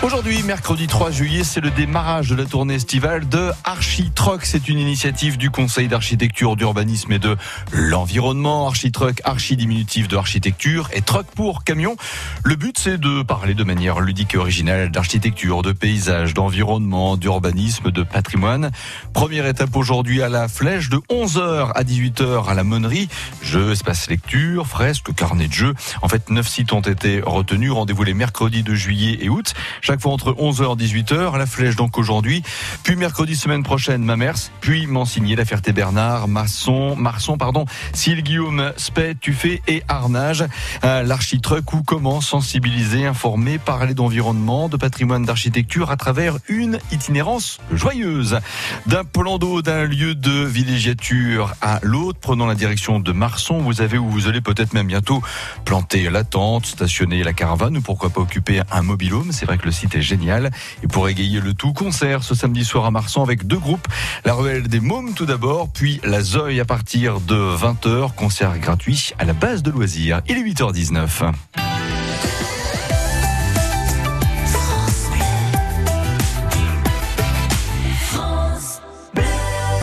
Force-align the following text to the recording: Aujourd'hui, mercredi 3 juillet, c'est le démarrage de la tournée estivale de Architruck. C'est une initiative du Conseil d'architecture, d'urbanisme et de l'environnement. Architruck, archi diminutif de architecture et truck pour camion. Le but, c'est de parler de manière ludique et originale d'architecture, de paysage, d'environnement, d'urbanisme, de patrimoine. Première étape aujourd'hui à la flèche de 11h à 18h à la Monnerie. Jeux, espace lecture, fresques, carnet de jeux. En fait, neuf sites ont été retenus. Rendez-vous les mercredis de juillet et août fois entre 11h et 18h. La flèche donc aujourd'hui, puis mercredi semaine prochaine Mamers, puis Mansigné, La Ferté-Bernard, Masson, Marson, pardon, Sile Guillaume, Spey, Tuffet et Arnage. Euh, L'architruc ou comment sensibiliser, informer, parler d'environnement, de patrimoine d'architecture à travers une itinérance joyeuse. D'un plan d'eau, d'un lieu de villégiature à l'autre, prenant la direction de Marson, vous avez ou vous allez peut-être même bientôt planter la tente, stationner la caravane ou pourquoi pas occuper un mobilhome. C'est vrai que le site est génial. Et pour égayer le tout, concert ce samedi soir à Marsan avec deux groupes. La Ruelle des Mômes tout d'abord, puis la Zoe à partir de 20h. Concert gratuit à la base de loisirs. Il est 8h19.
Aujourd'hui, 0.00 0.44
mercredi 0.44 0.86
3 0.86 1.10
juillet, 1.10 1.42
c'est 1.42 1.60
le 1.60 1.72
démarrage 1.72 2.28
de 2.28 2.36
la 2.36 2.44
tournée 2.44 2.74
estivale 2.74 3.28
de 3.28 3.50
Architruck. 3.64 4.44
C'est 4.44 4.68
une 4.68 4.78
initiative 4.78 5.36
du 5.36 5.50
Conseil 5.50 5.88
d'architecture, 5.88 6.54
d'urbanisme 6.54 7.10
et 7.10 7.18
de 7.18 7.36
l'environnement. 7.72 8.68
Architruck, 8.68 9.20
archi 9.24 9.56
diminutif 9.56 10.06
de 10.06 10.16
architecture 10.16 10.88
et 10.92 11.02
truck 11.02 11.26
pour 11.34 11.64
camion. 11.64 11.96
Le 12.44 12.54
but, 12.54 12.78
c'est 12.78 12.96
de 12.96 13.22
parler 13.22 13.54
de 13.54 13.64
manière 13.64 13.98
ludique 13.98 14.34
et 14.34 14.38
originale 14.38 14.92
d'architecture, 14.92 15.62
de 15.62 15.72
paysage, 15.72 16.32
d'environnement, 16.32 17.16
d'urbanisme, 17.16 17.90
de 17.90 18.04
patrimoine. 18.04 18.70
Première 19.12 19.46
étape 19.46 19.74
aujourd'hui 19.74 20.22
à 20.22 20.28
la 20.28 20.46
flèche 20.46 20.90
de 20.90 20.98
11h 21.10 21.72
à 21.74 21.82
18h 21.82 22.48
à 22.48 22.54
la 22.54 22.62
Monnerie. 22.62 23.08
Jeux, 23.42 23.72
espace 23.72 24.08
lecture, 24.08 24.68
fresques, 24.68 25.12
carnet 25.12 25.48
de 25.48 25.52
jeux. 25.52 25.74
En 26.02 26.08
fait, 26.08 26.30
neuf 26.30 26.46
sites 26.46 26.72
ont 26.72 26.82
été 26.82 27.20
retenus. 27.20 27.72
Rendez-vous 27.72 28.04
les 28.04 28.14
mercredis 28.14 28.62
de 28.62 28.76
juillet 28.76 29.18
et 29.22 29.28
août 29.28 29.54
fois 29.98 30.12
entre 30.12 30.32
11h 30.32 30.80
et 30.80 30.86
18h. 30.86 31.36
La 31.36 31.46
flèche 31.46 31.76
donc 31.76 31.98
aujourd'hui, 31.98 32.42
puis 32.82 32.96
mercredi 32.96 33.36
semaine 33.36 33.62
prochaine 33.62 34.02
Mamers, 34.02 34.50
puis 34.60 34.86
Mansigné, 34.86 35.36
La 35.36 35.44
Ferté-Bernard, 35.44 36.28
Masson, 36.28 36.96
Marson, 36.96 37.38
pardon, 37.38 37.64
Sile 37.92 38.22
Guillaume, 38.22 38.72
Spey, 38.76 39.14
Tuffet 39.14 39.62
et 39.66 39.82
Arnage. 39.88 40.44
Euh, 40.84 41.02
L'architruc 41.02 41.72
ou 41.72 41.82
comment 41.82 42.20
sensibiliser, 42.20 43.06
informer, 43.06 43.58
parler 43.58 43.94
d'environnement, 43.94 44.68
de 44.68 44.76
patrimoine 44.76 45.24
d'architecture 45.24 45.90
à 45.90 45.96
travers 45.96 46.38
une 46.48 46.78
itinérance 46.92 47.58
joyeuse. 47.72 48.38
D'un 48.86 49.04
plan 49.04 49.38
d'eau, 49.38 49.62
d'un 49.62 49.84
lieu 49.84 50.14
de 50.14 50.44
villégiature 50.44 51.54
à 51.60 51.80
l'autre, 51.82 52.18
prenant 52.20 52.46
la 52.46 52.54
direction 52.54 53.00
de 53.00 53.12
Marson, 53.12 53.58
vous 53.58 53.80
avez 53.80 53.98
ou 53.98 54.08
vous 54.08 54.28
allez 54.28 54.40
peut-être 54.40 54.72
même 54.72 54.86
bientôt 54.86 55.22
planter 55.64 56.10
la 56.10 56.24
tente, 56.24 56.66
stationner 56.66 57.22
la 57.22 57.32
caravane 57.32 57.76
ou 57.76 57.80
pourquoi 57.80 58.10
pas 58.10 58.20
occuper 58.20 58.62
un 58.70 58.82
mobilhome. 58.82 59.32
C'est 59.32 59.46
vrai 59.46 59.58
que 59.58 59.66
le 59.66 59.72
site 59.78 59.94
est 59.94 60.02
génial. 60.02 60.50
Et 60.82 60.88
pour 60.88 61.08
égayer 61.08 61.40
le 61.40 61.54
tout, 61.54 61.72
concert 61.72 62.22
ce 62.22 62.34
samedi 62.34 62.64
soir 62.64 62.84
à 62.84 62.90
Marsan 62.90 63.22
avec 63.22 63.46
deux 63.46 63.58
groupes. 63.58 63.86
La 64.24 64.34
Ruelle 64.34 64.68
des 64.68 64.80
Mômes 64.80 65.14
tout 65.14 65.26
d'abord, 65.26 65.68
puis 65.72 66.00
la 66.04 66.20
Zoe 66.20 66.58
à 66.60 66.64
partir 66.64 67.20
de 67.20 67.34
20h. 67.34 68.14
Concert 68.14 68.58
gratuit 68.58 69.12
à 69.18 69.24
la 69.24 69.32
base 69.32 69.62
de 69.62 69.70
loisirs. 69.70 70.20
Il 70.28 70.38
est 70.38 70.42
8h19. 70.42 71.77